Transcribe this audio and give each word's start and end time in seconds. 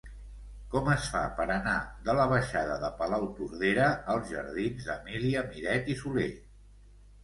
Com 0.69 0.87
es 0.93 1.03
fa 1.15 1.21
per 1.41 1.45
anar 1.57 1.75
de 2.09 2.17
la 2.21 2.25
baixada 2.33 2.79
de 2.87 2.91
Palautordera 3.03 3.93
als 4.17 4.35
jardins 4.35 4.93
d'Emília 4.93 5.49
Miret 5.55 5.97
i 5.97 6.03
Soler? 6.05 6.31